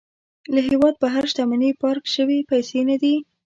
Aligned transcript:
له 0.53 0.59
هېواده 0.67 0.99
بهر 1.03 1.23
شتمني 1.31 1.69
پارک 1.81 2.05
شوې 2.15 2.39
پيسې 2.51 2.79
نه 2.89 2.95
دي. 3.03 3.15